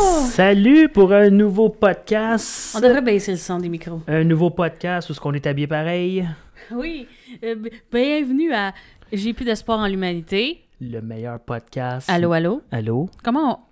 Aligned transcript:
Salut 0.00 0.90
pour 0.90 1.10
un 1.14 1.30
nouveau 1.30 1.70
podcast. 1.70 2.74
On 2.76 2.80
devrait 2.80 3.00
baisser 3.00 3.30
le 3.32 3.38
son 3.38 3.58
des 3.58 3.70
micros. 3.70 4.02
Un 4.06 4.24
nouveau 4.24 4.50
podcast 4.50 5.08
où 5.08 5.14
ce 5.14 5.20
qu'on 5.20 5.32
est 5.32 5.46
habillé 5.46 5.66
pareil. 5.66 6.28
Oui. 6.70 7.08
euh, 7.42 7.54
b- 7.54 7.72
bienvenue 7.90 8.52
à 8.52 8.74
J'ai 9.10 9.32
plus 9.32 9.46
d'espoir 9.46 9.78
en 9.78 9.86
l'humanité. 9.86 10.62
Le 10.82 11.00
meilleur 11.00 11.40
podcast. 11.40 12.10
Allô, 12.10 12.32
allô? 12.32 12.60
Allô? 12.70 13.08
Comment 13.24 13.66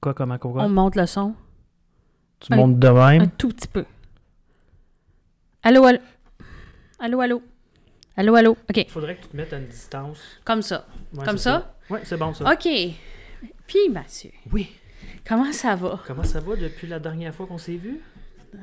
Quoi, 0.00 0.14
comment, 0.14 0.36
on, 0.36 0.38
quoi? 0.38 0.62
on 0.64 0.68
monte 0.70 0.96
le 0.96 1.04
son? 1.04 1.34
Tu 2.40 2.54
montes 2.54 2.78
de 2.78 2.88
même? 2.88 3.22
Un 3.22 3.26
tout 3.26 3.48
petit 3.48 3.68
peu. 3.68 3.84
Allô, 5.62 5.84
allô? 5.84 5.98
Allô, 6.98 7.20
allô? 7.20 7.42
Allô, 8.16 8.34
allô? 8.34 8.56
OK, 8.70 8.86
Faudrait 8.88 9.16
que 9.16 9.22
tu 9.24 9.28
te 9.28 9.36
mettes 9.36 9.52
à 9.52 9.58
une 9.58 9.66
distance. 9.68 10.20
comme 10.44 10.62
ça. 10.62 10.86
Comme 11.22 11.36
ça? 11.38 11.76
Ouais, 11.90 12.00
c'est 12.04 12.16
bon 12.16 12.32
ça. 12.32 12.50
OK. 12.50 12.66
Puis, 13.66 13.88
Mathieu, 13.90 14.30
Oui. 14.50 14.70
Comment 15.26 15.52
ça 15.52 15.76
va? 15.76 16.00
Comment 16.06 16.24
ça 16.24 16.40
va 16.40 16.56
depuis 16.56 16.86
la 16.86 16.98
dernière 16.98 17.34
fois 17.34 17.46
qu'on 17.46 17.58
s'est 17.58 17.76
vu? 17.76 18.00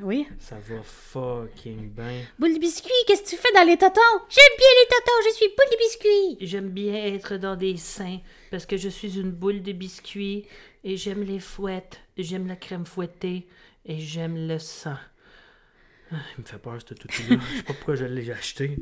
Oui? 0.02 0.28
Ça 0.38 0.56
va 0.56 0.82
fucking 0.82 1.90
bien. 1.90 2.22
Boule 2.38 2.54
de 2.54 2.60
biscuit, 2.60 2.92
qu'est-ce 3.06 3.22
que 3.22 3.28
tu 3.30 3.36
fais 3.36 3.52
dans 3.54 3.66
les 3.66 3.76
totons? 3.76 4.00
J'aime 4.28 4.56
bien 4.56 4.68
les 4.82 4.88
totons, 4.88 5.20
je 5.24 5.34
suis 5.34 5.48
boule 5.48 5.70
de 5.70 5.76
biscuit. 5.78 6.46
J'aime 6.46 6.68
bien 6.68 6.94
être 6.94 7.36
dans 7.38 7.56
des 7.56 7.76
seins 7.76 8.20
parce 8.52 8.66
que 8.66 8.76
je 8.76 8.88
suis 8.88 9.18
une 9.18 9.32
boule 9.32 9.62
de 9.62 9.72
biscuits 9.72 10.46
et 10.84 10.96
j'aime 10.96 11.24
les 11.24 11.40
fouettes, 11.40 12.00
j'aime 12.16 12.46
la 12.46 12.54
crème 12.54 12.86
fouettée 12.86 13.48
et 13.84 13.98
j'aime 13.98 14.46
le 14.46 14.60
sang. 14.60 14.96
Ah, 16.12 16.16
il 16.36 16.42
me 16.42 16.46
fait 16.46 16.58
peur 16.58 16.78
ce 16.80 16.94
toutou-là. 16.94 17.40
Je 17.50 17.56
sais 17.56 17.62
pas 17.64 17.72
pourquoi 17.74 17.96
je 17.96 18.04
l'ai 18.04 18.30
acheté. 18.30 18.78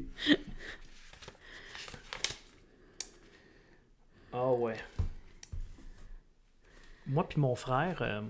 Ah 4.33 4.53
ouais. 4.53 4.77
Moi 7.09 7.27
puis 7.29 7.41
mon 7.41 7.55
frère, 7.55 7.99
euh, 8.03 8.21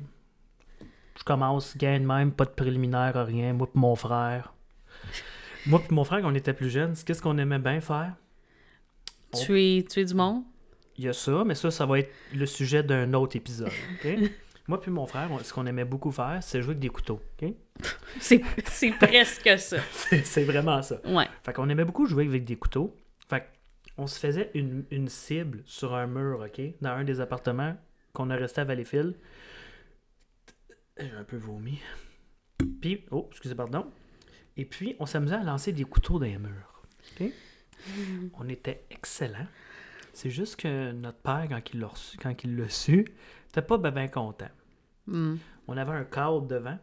je 1.18 1.24
commence 1.24 1.76
gain 1.76 2.00
de 2.00 2.06
même, 2.06 2.32
pas 2.32 2.44
de 2.44 2.50
préliminaire, 2.50 3.26
rien. 3.26 3.52
Moi 3.52 3.66
puis 3.70 3.80
mon 3.80 3.96
frère. 3.96 4.54
Moi 5.66 5.80
puis 5.80 5.94
mon 5.94 6.04
frère, 6.04 6.20
quand 6.22 6.30
on 6.30 6.34
était 6.34 6.52
plus 6.54 6.70
jeunes, 6.70 6.94
qu'est-ce 7.04 7.20
qu'on 7.22 7.38
aimait 7.38 7.58
bien 7.58 7.80
faire? 7.80 8.14
On- 9.32 9.38
Tu 9.38 9.60
es, 9.60 9.82
tu 9.82 10.00
es 10.00 10.04
du 10.04 10.14
monde? 10.14 10.42
Il 10.96 11.04
y 11.04 11.08
a 11.08 11.12
ça, 11.12 11.44
mais 11.44 11.54
ça, 11.54 11.70
ça 11.70 11.86
va 11.86 11.98
être 12.00 12.10
le 12.34 12.46
sujet 12.46 12.82
d'un 12.82 13.12
autre 13.14 13.36
épisode. 13.36 13.70
Moi 14.68 14.80
puis 14.80 14.90
mon 14.90 15.06
frère, 15.06 15.28
on- 15.32 15.38
ce 15.38 15.52
qu'on 15.52 15.66
aimait 15.66 15.84
beaucoup 15.84 16.12
faire, 16.12 16.38
c'est 16.42 16.60
jouer 16.62 16.70
avec 16.72 16.80
des 16.80 16.88
couteaux. 16.88 17.20
ok? 17.42 17.52
C'est 18.20 18.40
presque 18.98 19.58
ça. 19.58 19.76
C'est 19.92 20.24
c'est 20.26 20.42
vraiment 20.44 20.82
ça. 20.82 21.00
Ouais. 21.06 21.26
Fait 21.44 21.52
qu'on 21.52 21.68
aimait 21.68 21.84
beaucoup 21.84 22.06
jouer 22.06 22.26
avec 22.26 22.44
des 22.44 22.56
couteaux. 22.56 22.96
Fait 23.30 23.44
qu'on 23.96 24.06
se 24.08 24.18
faisait 24.18 24.50
une, 24.54 24.84
une 24.90 25.08
cible 25.08 25.62
sur 25.64 25.94
un 25.94 26.06
mur, 26.06 26.40
OK? 26.44 26.60
Dans 26.80 26.90
un 26.90 27.04
des 27.04 27.20
appartements 27.20 27.76
qu'on 28.18 28.30
a 28.30 28.36
resté 28.36 28.60
à 28.60 28.64
Valleyfield. 28.64 29.14
J'ai 30.98 31.10
un 31.12 31.24
peu 31.24 31.36
vomi. 31.36 31.78
Puis, 32.80 33.04
oh, 33.12 33.28
excusez, 33.30 33.54
pardon. 33.54 33.86
Et 34.56 34.64
puis, 34.64 34.96
on 34.98 35.06
s'amusait 35.06 35.36
à 35.36 35.44
lancer 35.44 35.72
des 35.72 35.84
couteaux 35.84 36.18
dans 36.18 36.26
les 36.26 36.38
murs. 36.38 36.82
OK? 37.12 37.30
On 38.40 38.48
était 38.48 38.84
excellents. 38.90 39.46
C'est 40.12 40.30
juste 40.30 40.56
que 40.56 40.90
notre 40.90 41.18
père, 41.18 41.46
quand 41.48 41.60
il 41.72 41.78
l'a 41.78 41.86
reçu, 41.86 42.18
quand 42.18 42.42
il 42.42 42.56
l'a 42.56 42.68
su, 42.68 43.06
était 43.48 43.62
pas 43.62 43.78
bien 43.78 43.92
ben 43.92 44.10
content. 44.10 44.48
Hmm. 45.06 45.36
On 45.68 45.76
avait 45.76 45.92
un 45.92 46.02
cadre 46.02 46.42
devant, 46.42 46.76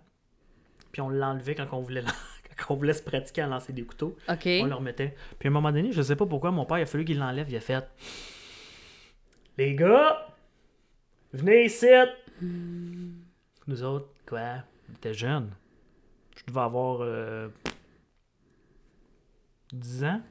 puis 0.93 1.01
on 1.01 1.09
l'enlevait 1.09 1.55
quand 1.55 1.67
on 1.73 1.81
voulait, 1.81 2.03
quand 2.57 2.73
on 2.73 2.77
voulait 2.77 2.93
se 2.93 3.03
pratiquer 3.03 3.41
à 3.41 3.47
lancer 3.47 3.73
des 3.73 3.83
couteaux. 3.83 4.15
OK. 4.29 4.47
On 4.61 4.65
le 4.67 4.75
remettait. 4.75 5.15
Puis 5.37 5.47
à 5.47 5.51
un 5.51 5.53
moment 5.53 5.73
donné, 5.73 5.91
je 5.91 6.01
sais 6.01 6.15
pas 6.15 6.25
pourquoi, 6.25 6.51
mon 6.51 6.65
père, 6.65 6.77
il 6.77 6.83
a 6.83 6.85
fallu 6.85 7.03
qu'il 7.03 7.19
l'enlève. 7.19 7.49
Il 7.49 7.57
a 7.57 7.59
fait 7.59 7.85
Les 9.57 9.75
gars, 9.75 10.34
venez 11.35 11.65
ici. 11.65 11.87
Nous 13.67 13.83
autres, 13.83 14.09
quoi? 14.27 14.63
On 14.89 14.93
était 14.95 15.13
jeunes. 15.13 15.51
Je 16.37 16.43
devais 16.47 16.61
avoir 16.61 16.99
euh, 17.01 17.47
10 19.71 20.03
ans. 20.03 20.21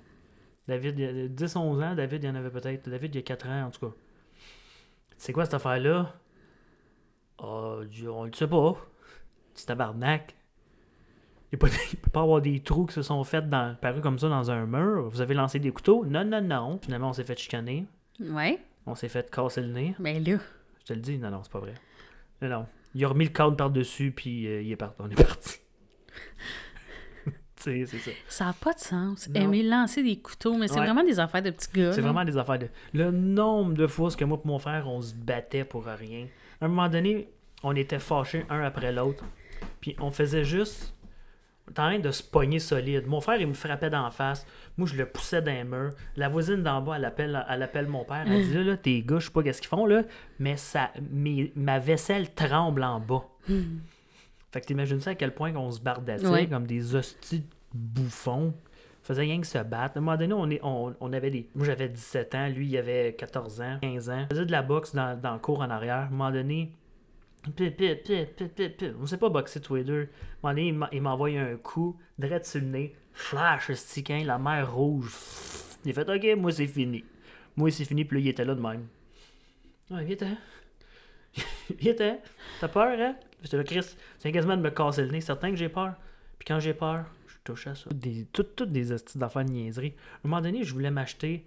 David, 0.69 0.99
il 0.99 1.05
y 1.05 1.25
a 1.25 1.29
10, 1.29 1.57
11 1.57 1.83
ans. 1.83 1.95
David, 1.95 2.23
il 2.23 2.27
y 2.27 2.31
en 2.31 2.35
avait 2.35 2.51
peut-être. 2.51 2.89
David, 2.89 3.15
il 3.15 3.19
y 3.19 3.21
a 3.21 3.23
4 3.23 3.49
ans, 3.49 3.63
en 3.65 3.71
tout 3.71 3.87
cas. 3.87 3.95
C'est 5.17 5.33
quoi 5.33 5.45
cette 5.45 5.55
affaire-là? 5.55 6.15
Ah, 7.39 7.81
Dieu, 7.89 8.11
on 8.11 8.25
le 8.25 8.33
sait 8.33 8.47
pas. 8.47 8.77
C'est 9.55 9.67
tabarnak. 9.67 10.35
Il 11.53 11.57
ne 11.57 11.59
peut 11.59 11.71
pas 12.13 12.23
avoir 12.23 12.41
des 12.41 12.61
trous 12.61 12.87
qui 12.87 12.95
se 12.95 13.03
sont 13.03 13.23
faits 13.23 13.49
dans, 13.49 13.77
parus 13.77 14.03
comme 14.03 14.19
ça 14.19 14.29
dans 14.29 14.51
un 14.51 14.67
mur. 14.67 15.09
Vous 15.09 15.21
avez 15.21 15.35
lancé 15.35 15.61
des 15.61 15.71
couteaux? 15.71 16.05
Non, 16.05 16.25
non, 16.25 16.41
non. 16.41 16.79
Finalement, 16.83 17.11
on 17.11 17.13
s'est 17.13 17.25
fait 17.25 17.39
chicaner. 17.39 17.87
Ouais. 18.21 18.59
On 18.87 18.95
s'est 18.95 19.09
fait 19.09 19.31
casser 19.31 19.63
le 19.63 19.69
nez. 19.69 19.95
Mais 19.99 20.19
là, 20.19 20.39
Je 20.85 20.89
te 20.89 20.93
le 20.93 21.01
dis, 21.01 21.19
non, 21.19 21.31
non, 21.31 21.43
c'est 21.43 21.51
pas 21.53 21.59
vrai. 21.61 21.75
Non, 22.43 22.49
non. 22.49 22.67
Il 22.95 23.05
a 23.05 23.09
remis 23.09 23.25
le 23.25 23.31
cadre 23.31 23.57
par-dessus, 23.57 24.13
puis 24.13 24.47
euh, 24.47 24.63
il 24.63 24.71
est 24.71 24.77
parti. 24.77 24.97
On 25.01 25.09
est 25.11 25.15
parti. 25.23 25.59
tu 27.25 27.33
sais, 27.57 27.85
c'est 27.87 27.99
ça. 27.99 28.11
ça 28.29 28.45
n'a 28.47 28.53
pas 28.53 28.73
de 28.75 28.79
sens. 28.79 29.29
Non. 29.31 29.41
Aimer 29.41 29.63
lancer 29.63 30.03
des 30.03 30.19
couteaux, 30.19 30.57
mais 30.57 30.69
c'est 30.69 30.75
Ouais. 30.79 30.85
vraiment 30.87 31.03
des 31.05 31.19
affaires 31.19 31.43
de 31.43 31.51
petits 31.51 31.69
gars. 31.73 31.93
C'est 31.93 32.01
vraiment 32.03 32.25
des 32.25 32.37
affaires 32.37 32.59
de. 32.59 32.69
Le 32.93 33.11
nombre 33.11 33.75
de 33.75 33.87
fois 33.87 34.11
que 34.11 34.25
moi 34.25 34.41
et 34.45 34.47
mon 34.47 34.59
frère, 34.59 34.87
on 34.89 35.01
se 35.01 35.15
battait 35.15 35.65
pour 35.65 35.85
rien. 35.87 36.27
À 36.61 36.67
un 36.67 36.69
moment 36.69 36.89
donné, 36.89 37.29
on 37.63 37.75
était 37.75 37.99
fâchés 37.99 38.45
un 38.51 38.61
après 38.63 38.93
l'autre. 38.93 39.25
Puis 39.81 39.97
on 40.01 40.11
faisait 40.11 40.45
juste. 40.45 40.95
En 41.71 41.73
train 41.73 41.99
de 41.99 42.11
se 42.11 42.23
pogner 42.23 42.59
solide. 42.59 43.07
Mon 43.07 43.21
frère, 43.21 43.41
il 43.41 43.47
me 43.47 43.55
frappait 43.55 43.91
d'en 43.91 44.11
face. 44.11 44.47
Moi, 44.77 44.87
je 44.87 44.97
le 44.97 45.07
poussais 45.07 45.41
les 45.41 45.65
murs. 45.65 45.91
La 46.17 46.29
voisine 46.29 46.63
d'en 46.63 46.83
bas, 46.83 46.97
elle 46.97 47.05
appelle, 47.05 47.45
elle 47.49 47.63
appelle 47.63 47.87
mon 47.87 48.05
père. 48.05 48.25
Elle 48.27 48.45
dit 48.47 48.55
là, 48.55 48.63
là, 48.65 48.77
tes 48.77 49.03
gars, 49.03 49.19
je 49.19 49.27
sais 49.27 49.33
pas 49.33 49.43
qu'est-ce 49.43 49.61
qu'ils 49.63 49.69
font, 49.69 49.87
là, 49.87 50.03
mais 50.39 50.57
ça, 50.57 50.91
mes- 51.11 51.53
ma 51.57 51.79
vaisselle 51.79 52.35
tremble 52.35 52.83
en 52.85 53.01
bas. 53.01 53.25
Fait 54.53 54.61
que 54.61 54.67
t'imagines 54.67 55.01
ça 55.01 55.11
à 55.11 55.15
quel 55.15 55.35
point 55.35 55.53
qu'on 55.53 55.71
se 55.71 55.81
bardassait 55.81 56.27
Ouais. 56.29 56.47
comme 56.47 56.67
des 56.67 56.95
hosties 56.95 57.41
de 57.41 57.47
bouffons. 57.73 58.55
faisait 59.03 59.21
rien 59.23 59.39
que 59.41 59.47
se 59.47 59.59
battre. 59.59 59.97
À 59.97 59.99
un 59.99 60.01
moment 60.03 60.17
donné, 60.17 60.33
on, 60.33 60.49
est, 60.51 60.61
on, 60.63 60.95
on 60.99 61.13
avait 61.13 61.29
des. 61.31 61.47
Moi, 61.55 61.67
j'avais 61.67 61.89
17 61.91 62.35
ans, 62.37 62.49
lui, 62.49 62.69
il 62.69 62.77
avait 62.79 63.15
14 63.19 63.61
ans, 63.61 63.77
15 63.83 64.09
ans. 64.09 64.23
On 64.25 64.35
faisait 64.35 64.47
de 64.47 64.53
la 64.53 64.63
boxe 64.63 64.95
dans, 64.95 65.21
dans 65.21 65.35
le 65.35 65.39
cours 65.41 65.61
en 65.61 65.69
arrière. 65.69 65.97
À 65.97 66.03
un 66.05 66.09
moment 66.11 66.31
donné, 66.31 66.73
on 69.01 69.07
sait 69.07 69.19
pas 69.19 69.29
boxer 69.29 69.61
tous 69.61 69.77
les 69.77 69.85
deux. 69.85 70.09
Il 70.45 70.87
il 70.93 71.03
m'envoie 71.03 71.29
un 71.29 71.57
coup, 71.57 71.97
direct 72.19 72.47
sur 72.47 72.61
le 72.61 72.67
nez, 72.67 72.97
flash, 73.13 73.73
stickant, 73.73 74.23
la 74.25 74.39
mer 74.39 74.75
rouge. 74.75 75.13
Il 75.85 75.93
fait 75.93 76.09
OK, 76.09 76.39
moi, 76.39 76.53
c'est 76.53 76.67
fini. 76.67 77.05
Moi, 77.57 77.71
c'est 77.71 77.85
fini, 77.85 78.05
puis 78.05 78.19
là, 78.19 78.25
il 78.25 78.29
était 78.29 78.45
là 78.45 78.55
de 78.55 78.61
même. 78.61 78.87
Ouais, 79.91 80.05
viens 80.05 80.37
Viens 81.79 82.19
T'as 82.61 82.69
peur, 82.69 82.99
hein? 82.99 83.17
J'étais 83.43 83.57
là, 83.59 83.65
Chris, 83.65 83.97
c'est 84.19 84.33
quasiment 84.33 84.57
de 84.57 84.63
me 84.63 84.71
casser 84.71 85.03
le 85.03 85.11
nez. 85.11 85.21
Certain 85.21 85.51
que 85.51 85.57
j'ai 85.57 85.69
peur. 85.69 85.95
Puis 86.39 86.47
quand 86.47 86.61
j'ai 86.61 86.75
peur, 86.75 87.05
je 87.27 87.35
touche 87.45 87.67
à 87.67 87.75
ça. 87.75 87.91
Des, 87.93 88.27
toutes, 88.33 88.57
toutes 88.57 88.73
des 88.73 88.93
astuces 88.93 89.19
d'affaires 89.19 89.45
de 89.45 89.51
niaiserie. 89.51 89.95
À 89.99 90.27
un 90.27 90.29
moment 90.29 90.41
donné, 90.41 90.65
je 90.65 90.73
voulais 90.73 90.91
m'acheter 90.91 91.45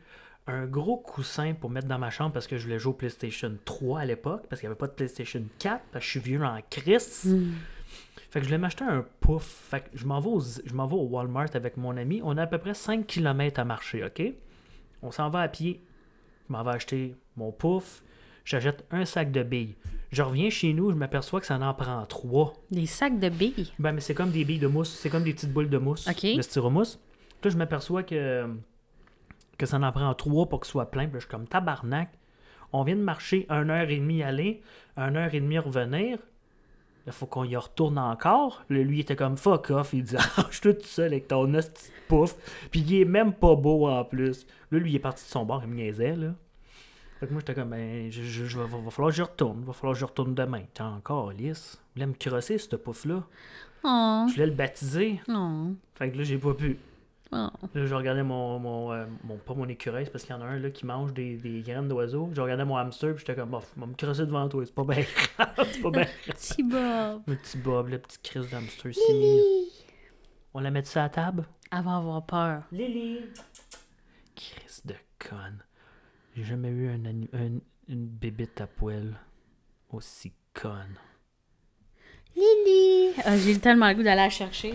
un 0.47 0.65
gros 0.65 0.97
coussin 0.97 1.53
pour 1.53 1.69
mettre 1.69 1.87
dans 1.87 1.99
ma 1.99 2.09
chambre 2.09 2.31
parce 2.33 2.47
que 2.47 2.57
je 2.57 2.63
voulais 2.63 2.79
jouer 2.79 2.91
au 2.91 2.95
PlayStation 2.95 3.51
3 3.65 3.99
à 4.01 4.05
l'époque, 4.05 4.43
parce 4.49 4.59
qu'il 4.61 4.67
n'y 4.69 4.71
avait 4.71 4.79
pas 4.79 4.87
de 4.87 4.93
PlayStation 4.93 5.43
4, 5.59 5.81
parce 5.91 6.03
que 6.03 6.05
je 6.05 6.09
suis 6.11 6.19
vieux 6.19 6.41
en 6.43 6.57
Chris. 6.69 6.97
Hmm. 7.25 7.51
Fait 8.29 8.39
que 8.39 8.41
je 8.41 8.45
voulais 8.49 8.57
m'acheter 8.57 8.83
un 8.83 9.05
pouf. 9.21 9.43
Fait 9.43 9.81
que 9.81 9.85
je 9.93 10.05
m'en 10.05 10.19
vais, 10.19 10.29
au- 10.29 10.39
je 10.41 10.73
m'en 10.73 10.85
vais 10.87 10.95
au 10.95 11.03
Walmart 11.03 11.49
avec 11.53 11.77
mon 11.77 11.95
ami. 11.97 12.21
On 12.23 12.37
a 12.37 12.43
à 12.43 12.47
peu 12.47 12.57
près 12.57 12.73
5 12.73 13.05
km 13.07 13.59
à 13.59 13.65
marcher, 13.65 14.03
OK? 14.03 14.21
On 15.01 15.11
s'en 15.11 15.29
va 15.29 15.41
à 15.41 15.47
pied. 15.47 15.81
Je 16.47 16.53
m'en 16.53 16.63
vais 16.63 16.71
acheter 16.71 17.15
mon 17.35 17.51
pouf. 17.51 18.03
J'achète 18.45 18.85
un 18.91 19.05
sac 19.05 19.31
de 19.31 19.43
billes. 19.43 19.75
Je 20.11 20.21
reviens 20.21 20.49
chez 20.49 20.71
nous, 20.73 20.89
je 20.91 20.95
m'aperçois 20.95 21.41
que 21.41 21.45
ça 21.45 21.57
en 21.59 21.73
prend 21.73 22.05
trois. 22.05 22.53
Des 22.71 22.85
sacs 22.85 23.19
de 23.19 23.27
billes? 23.29 23.71
Ben, 23.79 23.91
mais 23.91 23.99
c'est 24.01 24.13
comme 24.13 24.31
des 24.31 24.45
billes 24.45 24.59
de 24.59 24.67
mousse. 24.67 24.97
C'est 25.01 25.09
comme 25.09 25.23
des 25.23 25.33
petites 25.33 25.51
boules 25.51 25.69
de 25.69 25.77
mousse. 25.77 26.07
OK. 26.07 26.35
De 26.37 26.41
styromousse. 26.41 26.95
Puis 27.41 27.49
Là, 27.49 27.51
je 27.51 27.57
m'aperçois 27.57 28.03
que, 28.03 28.47
que 29.57 29.65
ça 29.65 29.77
en 29.77 29.91
prend 29.91 30.13
trois 30.13 30.47
pour 30.47 30.65
ce 30.65 30.71
soit 30.71 30.91
plein. 30.91 31.03
Puis 31.05 31.13
là, 31.13 31.19
je 31.19 31.25
suis 31.25 31.31
comme 31.31 31.47
tabarnak. 31.47 32.09
On 32.73 32.83
vient 32.83 32.95
de 32.95 33.01
marcher 33.01 33.45
une 33.49 33.69
heure 33.69 33.89
et 33.89 33.97
demie 33.97 34.23
aller, 34.23 34.61
une 34.97 35.15
heure 35.17 35.33
et 35.33 35.39
demie 35.39 35.57
revenir. 35.59 36.19
Il 37.05 37.13
faut 37.13 37.25
qu'on 37.25 37.45
y 37.45 37.55
retourne 37.55 37.97
encore. 37.97 38.63
Là, 38.69 38.79
lui, 38.79 38.97
il 38.97 38.99
était 38.99 39.15
comme 39.15 39.37
fuck 39.37 39.69
off. 39.69 39.91
Il 39.93 40.03
dit 40.03 40.15
Ah, 40.37 40.45
je 40.51 40.55
suis 40.59 40.61
tout 40.75 40.81
seul 40.83 41.13
avec 41.13 41.29
ton 41.29 41.53
hostie 41.53 41.89
pouf. 42.09 42.35
Puis 42.69 42.81
il 42.81 43.01
est 43.01 43.05
même 43.05 43.33
pas 43.33 43.55
beau 43.55 43.87
en 43.87 44.03
plus. 44.03 44.45
Là, 44.71 44.79
lui, 44.79 44.91
il 44.91 44.95
est 44.97 44.99
parti 44.99 45.23
de 45.23 45.29
son 45.29 45.45
bord. 45.45 45.61
Il 45.63 45.69
me 45.69 45.75
niaisait, 45.75 46.15
là. 46.17 46.33
Fait 47.19 47.25
que 47.27 47.31
moi, 47.31 47.39
j'étais 47.39 47.55
comme, 47.55 47.69
ben, 47.69 48.11
je, 48.11 48.21
je, 48.21 48.45
je- 48.45 48.57
va, 48.59 48.65
va 48.65 48.91
falloir 48.91 49.11
que 49.11 49.17
je 49.17 49.23
retourne. 49.23 49.63
Va 49.63 49.71
falloir 49.73 49.93
que 49.93 49.99
je 50.01 50.05
retourne 50.05 50.35
demain. 50.35 50.61
T'es 50.73 50.83
encore 50.83 51.31
lisse. 51.31 51.81
Il 51.95 52.03
voulait 52.03 52.07
me 52.07 52.13
crosser, 52.19 52.57
ce 52.57 52.75
pouf-là. 52.75 53.23
Oh, 53.85 54.25
Je 54.27 54.33
voulais 54.33 54.47
le 54.47 54.53
baptiser. 54.53 55.21
non. 55.29 55.75
Fait 55.95 56.11
que 56.11 56.17
là, 56.17 56.23
j'ai 56.23 56.37
pas 56.37 56.53
pu. 56.53 56.77
Oh. 57.31 57.49
Là, 57.73 57.85
je 57.85 57.93
regardais 57.93 58.23
mon, 58.23 58.57
mon, 58.59 58.93
euh, 58.93 59.05
mon- 59.25 59.37
pas 59.37 59.53
mon 59.53 59.67
écureuil, 59.67 60.05
c'est 60.05 60.11
parce 60.11 60.23
qu'il 60.23 60.33
y 60.33 60.37
en 60.37 60.41
a 60.41 60.45
un 60.45 60.59
là 60.59 60.69
qui 60.69 60.85
mange 60.85 61.13
des, 61.13 61.35
des 61.35 61.61
graines 61.61 61.89
d'oiseaux. 61.89 62.29
Je 62.33 62.39
regardais 62.39 62.63
mon 62.63 62.77
hamster, 62.77 63.15
puis 63.15 63.25
j'étais 63.27 63.35
comme, 63.39 63.49
bof, 63.49 63.69
va 63.75 63.85
me 63.85 63.93
crosser 63.95 64.25
devant 64.25 64.47
toi, 64.47 64.65
c'est 64.65 64.73
pas 64.73 64.83
bien 64.85 65.03
c'est 65.71 65.81
pas 65.81 65.91
bien. 65.91 66.05
Petit 66.27 66.63
Bob. 66.63 67.21
Le 67.27 67.35
petit 67.35 67.57
Bob, 67.57 67.89
le 67.89 67.99
petit 67.99 68.17
Chris 68.23 68.47
d'hamster, 68.49 68.89
mignon. 69.09 69.43
On 70.53 70.59
la 70.61 70.71
met 70.71 70.83
ça 70.83 71.01
à 71.01 71.03
la 71.03 71.09
table? 71.09 71.45
Va 71.71 71.97
avoir 71.97 72.25
peur. 72.25 72.63
Lily! 72.71 73.19
Chris 74.35 74.81
de 74.85 74.95
conne. 75.19 75.61
J'ai 76.35 76.43
jamais 76.45 76.69
eu 76.69 76.87
un, 76.89 77.05
un- 77.37 77.59
une 77.89 78.05
bébite 78.07 78.61
à 78.61 78.67
poil 78.67 79.19
aussi 79.91 80.31
conne. 80.53 80.95
Lily! 82.35 83.13
Ah, 83.25 83.37
J'ai 83.37 83.59
tellement 83.59 83.89
le 83.89 83.95
goût 83.95 84.03
d'aller 84.03 84.21
la 84.21 84.29
chercher. 84.29 84.73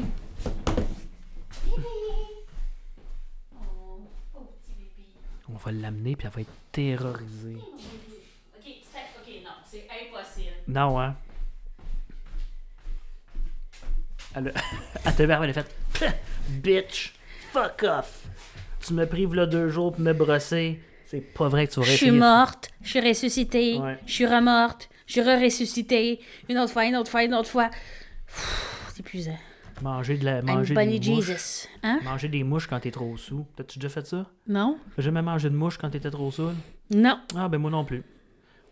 On 5.52 5.56
va 5.56 5.72
l'amener, 5.72 6.16
puis 6.16 6.26
elle 6.26 6.32
va 6.34 6.40
être 6.40 6.52
terrorisée. 6.72 7.56
Ok, 7.56 8.64
ok, 8.64 9.32
non, 9.44 9.50
c'est 9.70 9.86
impossible. 9.90 10.50
Non, 10.68 10.98
hein? 11.00 11.14
Elle, 14.34 14.48
a- 14.48 14.52
elle 15.04 15.14
te 15.14 15.22
verra, 15.24 15.44
elle 15.44 15.50
a 15.50 15.62
fait 15.62 15.74
Bitch! 16.48 17.12
Fuck 17.52 17.82
off! 17.84 18.22
Tu 18.80 18.94
me 18.94 19.06
prives 19.06 19.34
là 19.34 19.46
deux 19.46 19.68
jours 19.68 19.92
pour 19.92 20.00
me 20.00 20.12
brosser. 20.12 20.80
C'est 21.06 21.20
pas 21.20 21.48
vrai 21.48 21.66
que 21.68 21.74
tu 21.74 21.80
vas 21.80 21.86
Je 21.86 21.92
suis 21.96 22.10
morte, 22.10 22.70
je 22.82 22.88
suis 22.88 23.00
ressuscitée, 23.00 23.78
Ouais. 23.78 23.98
je 24.06 24.12
suis 24.12 24.26
remorte, 24.26 24.88
je 25.06 25.12
suis 25.12 25.20
re-ressuscitée, 25.20 26.20
une 26.48 26.58
autre 26.58 26.72
fois, 26.72 26.86
une 26.86 26.96
autre 26.96 27.10
fois, 27.10 27.22
une 27.24 27.34
autre 27.34 27.50
fois. 27.50 27.70
C'est 28.88 29.00
épuisant. 29.00 29.38
Manger, 29.82 30.16
de 30.16 30.24
la, 30.24 30.42
manger 30.42 30.74
des 30.74 31.10
mouches. 31.10 31.66
Hein? 31.82 32.00
Manger 32.04 32.28
des 32.28 32.44
mouches 32.44 32.68
quand 32.68 32.78
t'es 32.78 32.92
trop 32.92 33.16
sous. 33.16 33.44
T'as-tu 33.56 33.78
déjà 33.80 33.88
fait 33.88 34.06
ça? 34.06 34.30
Non? 34.46 34.78
T'as 34.94 35.02
jamais 35.02 35.22
mangé 35.22 35.50
de 35.50 35.56
mouches 35.56 35.76
quand 35.76 35.90
t'étais 35.90 36.10
trop 36.10 36.30
saoul? 36.30 36.54
Non. 36.90 37.20
Ah, 37.34 37.48
ben 37.48 37.58
moi 37.58 37.70
non 37.70 37.84
plus. 37.84 38.04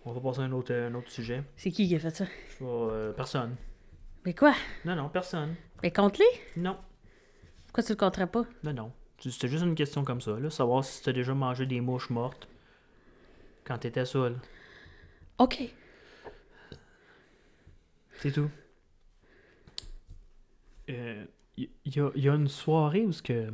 On 0.05 0.13
va 0.13 0.21
passer 0.21 0.41
à 0.41 0.45
un 0.45 0.53
autre, 0.53 0.73
un 0.73 0.95
autre 0.95 1.11
sujet. 1.11 1.43
C'est 1.57 1.71
qui 1.73 1.89
qui 1.89 1.97
a 1.97 1.99
fait 1.99 2.15
ça? 2.15 2.25
Euh, 2.63 3.13
personne. 3.13 3.57
Mais 4.25 4.35
quoi? 4.35 4.55
Non, 4.85 4.95
non, 4.95 5.09
personne. 5.09 5.57
Mais 5.83 5.91
compte-les? 5.91 6.25
Non, 6.57 6.77
Pourquoi 7.67 7.83
tu 7.83 7.93
le 7.93 7.97
compterais 7.97 8.27
pas? 8.29 8.45
non, 8.63 8.73
non. 8.73 8.93
C'était 9.19 9.49
juste 9.49 9.65
une 9.65 9.75
question 9.75 10.03
comme 10.05 10.21
ça, 10.21 10.39
là. 10.39 10.49
Savoir 10.49 10.83
si 10.85 11.03
t'as 11.03 11.13
déjà 11.13 11.35
mangé 11.35 11.67
des 11.67 11.81
mouches 11.81 12.09
mortes 12.09 12.49
quand 13.65 13.77
t'étais 13.79 14.07
saoul. 14.07 14.37
Ok. 15.39 15.59
C'est 18.21 18.33
tout. 18.33 18.49
Il 21.57 21.69
y, 21.85 22.01
a- 22.01 22.11
y 22.15 22.29
a 22.29 22.35
une 22.35 22.49
soirée 22.49 23.05
où 23.05 23.13
ce 23.13 23.23
que 23.23 23.53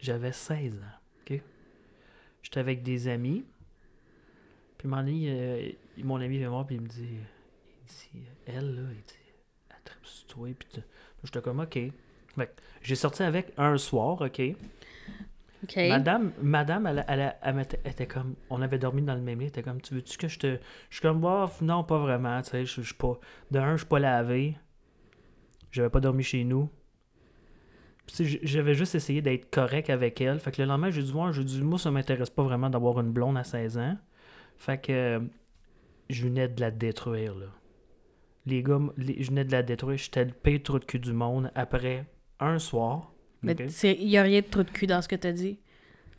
j'avais 0.00 0.32
16 0.32 0.74
ans, 0.74 0.98
ok? 1.30 1.40
J'étais 2.42 2.60
avec 2.60 2.82
des 2.82 3.08
amis. 3.08 3.44
Puis 4.78 4.88
moment 4.88 5.02
donné, 5.02 5.26
euh, 5.28 5.72
mon 6.02 6.16
ami 6.20 6.38
vient 6.38 6.48
me 6.48 6.52
voir 6.52 6.66
puis 6.66 6.76
il 6.76 6.82
me 6.82 6.88
dit, 6.88 7.08
il 7.08 7.86
dit, 7.86 8.26
elle 8.46 8.74
là, 8.74 8.82
il 8.90 8.96
dit, 9.02 9.14
elle 9.70 9.76
tripe 9.84 10.04
sur 10.04 10.26
toi. 10.26 10.48
Puis 10.58 10.82
j'étais 11.22 11.40
comme, 11.40 11.60
ok. 11.60 11.78
J'ai 12.82 12.96
sorti 12.96 13.22
avec 13.22 13.52
un 13.56 13.78
soir, 13.78 14.20
ok? 14.20 14.42
Madame, 15.88 16.32
madame, 16.42 16.86
elle, 16.86 17.04
elle, 17.08 17.36
elle 17.40 17.54
m'était- 17.54 17.80
elle 17.84 17.92
était 17.92 18.06
comme, 18.06 18.34
on 18.50 18.60
avait 18.60 18.78
dormi 18.78 19.00
dans 19.02 19.14
le 19.14 19.20
même 19.22 19.38
lit, 19.38 19.44
elle 19.46 19.48
était 19.48 19.62
comme, 19.62 19.80
tu 19.80 19.94
veux-tu 19.94 20.18
que 20.18 20.28
je 20.28 20.38
te, 20.38 20.58
je 20.90 20.96
suis 20.96 21.00
comme, 21.02 21.20
bof, 21.20 21.60
non, 21.62 21.84
pas 21.84 21.98
vraiment, 21.98 22.42
tu 22.42 22.50
sais, 22.50 22.66
je 22.66 22.82
je 22.82 22.86
suis 22.88 22.94
pas, 22.94 23.18
de 23.50 23.58
un, 23.58 23.72
je 23.72 23.78
suis 23.82 23.86
pas 23.88 23.98
lavé, 23.98 24.56
j'avais 25.74 25.90
pas 25.90 26.00
dormi 26.00 26.22
chez 26.22 26.44
nous, 26.44 26.68
tu 28.06 28.38
j'avais 28.42 28.74
juste 28.74 28.94
essayé 28.94 29.22
d'être 29.22 29.50
correct 29.50 29.90
avec 29.90 30.20
elle, 30.20 30.38
fait 30.38 30.52
que 30.52 30.62
le 30.62 30.68
lendemain, 30.68 30.90
j'ai 30.90 31.02
dû 31.02 31.10
voir, 31.10 31.32
j'ai 31.32 31.42
dit, 31.42 31.60
moi, 31.62 31.78
ça 31.78 31.90
m'intéresse 31.90 32.30
pas 32.30 32.42
vraiment 32.44 32.70
d'avoir 32.70 33.00
une 33.00 33.10
blonde 33.10 33.36
à 33.36 33.44
16 33.44 33.76
ans, 33.78 33.96
fait 34.56 34.78
que, 34.78 34.92
euh, 34.92 35.20
je 36.10 36.22
venais 36.24 36.48
de 36.48 36.60
la 36.60 36.70
détruire, 36.70 37.34
là. 37.34 37.46
Les 38.46 38.62
gars, 38.62 38.78
les- 38.98 39.22
je 39.22 39.30
venais 39.30 39.44
de 39.44 39.52
la 39.52 39.62
détruire, 39.62 39.96
j'étais 39.98 40.24
le 40.26 40.32
pire 40.32 40.62
trou 40.62 40.78
de 40.78 40.84
cul 40.84 40.98
du 41.00 41.12
monde 41.12 41.50
après 41.54 42.04
un 42.40 42.58
soir, 42.58 43.10
Mais 43.42 43.54
il 43.54 44.06
n'y 44.06 44.16
a 44.16 44.22
rien 44.22 44.40
de 44.40 44.46
trop 44.46 44.62
de 44.62 44.70
cul 44.70 44.86
dans 44.86 45.02
ce 45.02 45.08
que 45.08 45.16
t'as 45.16 45.32
dit? 45.32 45.58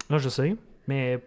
Non, 0.10 0.18
je 0.18 0.30
sais, 0.30 0.56
mais 0.88 1.20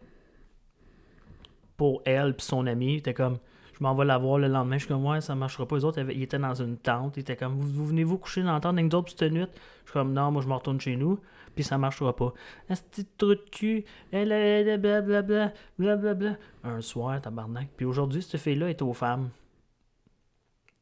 pour 1.76 2.02
elle 2.04 2.34
puis 2.36 2.44
son 2.46 2.66
ami, 2.66 2.96
était 2.96 3.14
comme 3.14 3.38
je 3.78 3.82
m'en 3.84 3.94
vais 3.94 4.04
la 4.04 4.18
voir 4.18 4.38
le 4.38 4.48
lendemain, 4.48 4.76
je 4.76 4.84
suis 4.84 4.88
comme 4.88 5.06
ouais, 5.06 5.20
ça 5.20 5.34
marchera 5.34 5.66
pas. 5.66 5.76
Les 5.76 5.84
autres, 5.84 6.00
ils 6.10 6.22
étaient 6.22 6.38
dans 6.38 6.54
une 6.54 6.76
tente, 6.76 7.16
ils 7.16 7.20
étaient 7.20 7.36
comme 7.36 7.54
vous, 7.54 7.68
vous 7.68 7.86
venez 7.86 8.02
vous 8.04 8.18
coucher 8.18 8.42
dans 8.42 8.52
la 8.52 8.60
tente 8.60 8.76
avec 8.76 8.90
nous 8.90 8.98
autres 8.98 9.14
cette 9.16 9.32
nuit? 9.32 9.46
Je 9.84 9.90
suis 9.90 9.92
comme 9.92 10.12
non, 10.12 10.30
moi 10.32 10.42
je 10.42 10.48
me 10.48 10.54
retourne 10.54 10.80
chez 10.80 10.96
nous, 10.96 11.20
puis 11.54 11.62
ça 11.64 11.78
marchera 11.78 12.14
pas. 12.16 12.32
Un 12.68 12.74
petit 12.74 13.04
trou 13.16 13.28
de 13.28 13.44
cul, 13.52 13.84
blablabla, 14.12 15.52
blablabla. 15.78 16.36
Un 16.64 16.80
soir, 16.80 17.20
tabarnak. 17.20 17.68
Puis 17.76 17.86
aujourd'hui, 17.86 18.22
cette 18.22 18.40
fille-là 18.40 18.68
est 18.70 18.82
aux 18.82 18.92
femmes. 18.92 19.30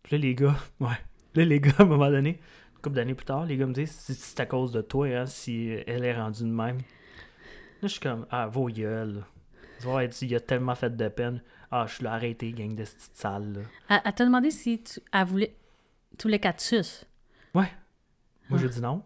Puis 0.02 0.16
là, 0.16 0.22
les 0.22 0.34
gars, 0.34 0.56
ouais. 0.80 0.88
Là, 1.34 1.44
les 1.44 1.60
gars, 1.60 1.72
à 1.78 1.82
un 1.82 1.86
moment 1.86 2.10
donné, 2.10 2.30
une 2.74 2.80
couple 2.82 2.96
d'années 2.96 3.14
plus 3.14 3.26
tard, 3.26 3.44
les 3.44 3.56
gars 3.56 3.66
me 3.66 3.74
disent 3.74 3.92
c'est- 3.92 4.40
à 4.40 4.46
cause 4.46 4.72
de 4.72 4.80
toi, 4.80 5.06
hein, 5.08 5.26
si 5.26 5.68
elle 5.86 6.04
est 6.04 6.16
rendue 6.16 6.42
de 6.44 6.48
même. 6.48 6.78
Là, 6.78 7.82
je 7.82 7.88
suis 7.88 8.00
comme, 8.00 8.26
ah, 8.30 8.46
vos 8.46 8.68
gueules. 8.68 9.22
Il 10.22 10.34
a 10.34 10.40
tellement 10.40 10.74
fait 10.74 10.96
de 10.96 11.08
peine. 11.08 11.42
Ah, 11.78 11.86
je 11.86 12.02
l'ai 12.02 12.08
arrêté, 12.08 12.52
gang 12.52 12.74
de 12.74 12.84
cette 12.84 13.16
salle, 13.16 13.52
là. 13.52 13.60
Elle, 13.90 14.00
elle 14.04 14.12
t'a 14.14 14.24
demandé 14.24 14.50
si 14.50 14.82
tu, 14.82 15.00
elle 15.12 15.24
voulait 15.26 15.54
tous 16.16 16.28
les 16.28 16.38
quatre 16.38 16.60
suces. 16.60 17.04
Ouais. 17.54 17.70
Moi, 18.48 18.58
Ah. 18.58 18.62
j'ai 18.62 18.68
dit 18.70 18.80
non. 18.80 19.02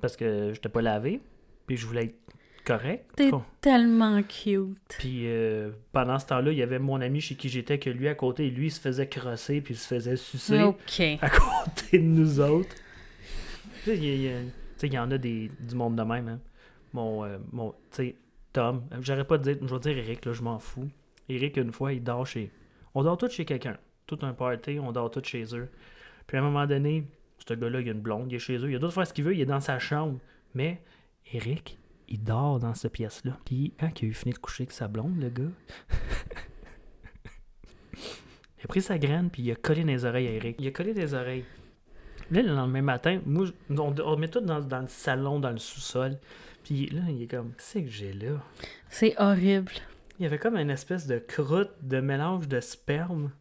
Parce 0.00 0.16
que 0.16 0.50
j'étais 0.52 0.68
pas 0.68 0.82
lavé. 0.82 1.20
Puis 1.66 1.76
je 1.78 1.86
voulais 1.86 2.04
être 2.06 2.18
correct. 2.64 3.06
T'es 3.16 3.30
tellement 3.60 4.22
cute. 4.22 4.76
Puis 4.98 5.22
euh, 5.26 5.70
pendant 5.92 6.18
ce 6.18 6.26
temps-là, 6.26 6.52
il 6.52 6.58
y 6.58 6.62
avait 6.62 6.78
mon 6.78 7.00
ami 7.00 7.20
chez 7.20 7.36
qui 7.36 7.48
j'étais, 7.48 7.78
que 7.78 7.88
lui, 7.88 8.08
à 8.08 8.14
côté, 8.14 8.50
lui, 8.50 8.66
il 8.66 8.70
se 8.70 8.80
faisait 8.80 9.08
crosser, 9.08 9.60
puis 9.60 9.74
il 9.74 9.76
se 9.78 9.86
faisait 9.86 10.16
sucer 10.16 10.62
Ok. 10.62 11.00
à 11.22 11.30
côté 11.30 11.98
de 11.98 12.04
nous 12.04 12.40
autres. 12.40 12.74
Tu 13.84 13.96
sais, 13.96 13.96
il 14.86 14.92
y, 14.92 14.98
en 14.98 15.10
a 15.10 15.18
des, 15.18 15.50
du 15.60 15.74
monde 15.74 15.96
de 15.96 16.02
même, 16.02 16.28
hein. 16.28 16.40
Mon, 16.92 17.24
euh, 17.24 17.38
mon 17.52 17.70
tu 17.72 17.76
sais, 17.92 18.16
Tom, 18.52 18.82
j'arrête 19.00 19.26
pas 19.26 19.38
de 19.38 19.52
dire, 19.54 19.66
je 19.66 19.74
vais 19.74 19.80
dire 19.80 19.96
Eric, 19.98 20.24
là, 20.26 20.32
je 20.32 20.42
m'en 20.42 20.58
fous. 20.58 20.90
Eric, 21.34 21.56
une 21.56 21.72
fois, 21.72 21.92
il 21.92 22.02
dort 22.02 22.26
chez... 22.26 22.50
On 22.94 23.02
dort 23.02 23.16
tous 23.16 23.30
chez 23.30 23.44
quelqu'un. 23.44 23.76
Tout 24.06 24.18
un 24.22 24.32
party, 24.32 24.78
on 24.80 24.92
dort 24.92 25.10
tous 25.10 25.24
chez 25.24 25.44
eux. 25.54 25.68
Puis 26.26 26.36
à 26.36 26.40
un 26.40 26.44
moment 26.44 26.66
donné, 26.66 27.04
ce 27.48 27.54
gars-là, 27.54 27.80
il 27.80 27.88
a 27.88 27.92
une 27.92 28.00
blonde, 28.00 28.30
il 28.30 28.36
est 28.36 28.38
chez 28.38 28.56
eux, 28.56 28.70
il 28.70 28.76
a 28.76 28.78
d'autres 28.78 28.94
faire 28.94 29.06
ce 29.06 29.12
qu'il 29.12 29.24
veut, 29.24 29.34
il 29.34 29.40
est 29.40 29.46
dans 29.46 29.60
sa 29.60 29.78
chambre. 29.78 30.18
Mais 30.54 30.82
Eric, 31.32 31.78
il 32.08 32.22
dort 32.22 32.58
dans 32.58 32.74
cette 32.74 32.92
pièce-là. 32.92 33.38
Puis 33.44 33.72
quand 33.78 34.00
il 34.00 34.06
a 34.06 34.08
eu 34.08 34.14
fini 34.14 34.32
de 34.32 34.38
coucher 34.38 34.64
avec 34.64 34.72
sa 34.72 34.88
blonde, 34.88 35.18
le 35.18 35.30
gars, 35.30 35.50
il 37.94 38.64
a 38.64 38.68
pris 38.68 38.82
sa 38.82 38.98
graine, 38.98 39.30
puis 39.30 39.42
il 39.42 39.52
a 39.52 39.56
collé 39.56 39.82
dans 39.82 39.88
les 39.88 40.04
oreilles 40.04 40.28
à 40.28 40.32
Eric. 40.32 40.56
Il 40.58 40.66
a 40.66 40.70
collé 40.70 40.92
les 40.92 41.14
oreilles. 41.14 41.44
Là, 42.30 42.42
le 42.42 42.54
lendemain 42.54 42.82
matin, 42.82 43.20
moi, 43.26 43.46
on, 43.70 43.94
on 43.98 44.16
met 44.16 44.28
tout 44.28 44.40
dans, 44.40 44.60
dans 44.60 44.80
le 44.80 44.88
salon, 44.88 45.40
dans 45.40 45.50
le 45.50 45.58
sous-sol. 45.58 46.18
Puis 46.64 46.86
là, 46.86 47.02
il 47.08 47.22
est 47.22 47.26
comme, 47.26 47.52
qu'est-ce 47.52 47.80
que 47.80 47.90
j'ai 47.90 48.12
là? 48.12 48.40
C'est 48.88 49.14
horrible. 49.18 49.72
Il 50.22 50.26
y 50.26 50.28
avait 50.28 50.38
comme 50.38 50.56
une 50.56 50.70
espèce 50.70 51.08
de 51.08 51.18
croûte 51.18 51.72
de 51.82 51.98
mélange 51.98 52.46
de 52.46 52.60
sperme, 52.60 53.32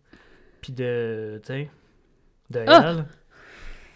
puis 0.62 0.74
de, 0.74 1.39
tu 1.44 1.54
sais, 1.54 1.69
de 2.50 2.66
Ah! 2.68 3.06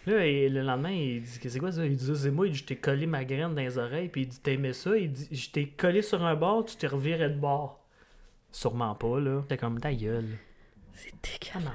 Là, 0.06 0.24
et 0.24 0.50
le 0.50 0.62
lendemain, 0.62 0.92
il 0.92 1.24
dit, 1.24 1.40
c'est 1.50 1.58
quoi 1.58 1.72
ça? 1.72 1.84
Il 1.84 1.96
dit, 1.96 2.16
c'est 2.16 2.30
moi, 2.30 2.46
je 2.52 2.64
t'ai 2.64 2.76
collé 2.76 3.08
ma 3.08 3.26
graine 3.26 3.56
dans 3.56 3.62
les 3.62 3.80
oreilles, 3.80 4.10
puis 4.10 4.22
il 4.22 4.28
dit, 4.28 4.40
t'aimais 4.40 4.74
ça? 4.74 4.96
Il 4.96 5.12
dit, 5.12 5.28
je 5.32 5.50
t'ai 5.50 5.70
collé 5.70 6.04
sur 6.04 6.24
un 6.24 6.36
bord, 6.36 6.64
tu 6.66 6.76
t'es 6.76 6.86
reviré 6.86 7.28
de 7.28 7.40
bord. 7.40 7.84
Sûrement 8.52 8.94
pas, 8.94 9.20
là. 9.20 9.42
T'es 9.50 9.58
comme 9.58 9.80
ta 9.80 9.92
gueule. 9.92 10.38
C'est 10.94 11.12
dégueulasse. 11.24 11.74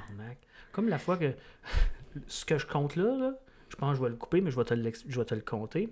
Comme 0.71 0.87
la 0.87 0.97
fois 0.97 1.17
que. 1.17 1.33
Ce 2.27 2.45
que 2.45 2.57
je 2.57 2.65
compte 2.65 2.95
là, 2.95 3.17
là, 3.17 3.33
je 3.67 3.75
pense 3.75 3.91
que 3.91 3.97
je 3.97 4.03
vais 4.03 4.11
le 4.11 4.15
couper, 4.15 4.39
mais 4.39 4.49
je 4.49 4.55
vais 4.55 4.63
te, 4.63 4.75
je 5.09 5.19
vais 5.19 5.25
te 5.25 5.35
le 5.35 5.41
compter. 5.41 5.89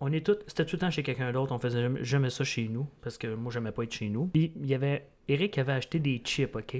On 0.00 0.12
est 0.12 0.24
tous. 0.26 0.36
C'était 0.48 0.64
tout 0.66 0.76
le 0.76 0.80
temps 0.80 0.90
chez 0.90 1.02
quelqu'un 1.02 1.32
d'autre. 1.32 1.52
On 1.52 1.58
faisait 1.58 1.80
jamais, 1.80 2.02
jamais 2.04 2.30
ça 2.30 2.44
chez 2.44 2.68
nous. 2.68 2.86
Parce 3.00 3.16
que 3.18 3.34
moi, 3.34 3.52
j'aimais 3.52 3.72
pas 3.72 3.84
être 3.84 3.92
chez 3.94 4.08
nous. 4.08 4.26
Puis 4.26 4.52
il 4.56 4.66
y 4.66 4.74
avait. 4.74 5.06
Eric 5.28 5.56
avait 5.58 5.72
acheté 5.72 5.98
des 6.00 6.18
chips, 6.24 6.54
OK? 6.56 6.76